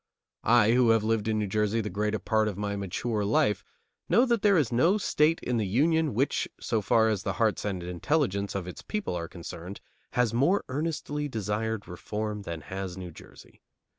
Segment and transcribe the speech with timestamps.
[0.43, 3.63] I, who have lived in New Jersey the greater part of my mature life,
[4.09, 7.65] know that there is no state in the Union which, so far as the hearts
[7.65, 9.79] and intelligence of its people are concerned,
[10.13, 13.61] has more earnestly desired reform than has New Jersey.